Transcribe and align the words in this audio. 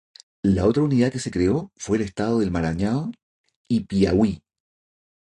La 0.43 0.65
otra 0.65 0.81
unidad 0.81 1.11
que 1.11 1.19
se 1.19 1.29
creó 1.29 1.71
fue 1.77 1.97
el 1.97 2.01
Estado 2.03 2.39
del 2.39 2.49
Maranhão 2.49 3.13
y 3.69 3.81
Piauí. 3.81 4.41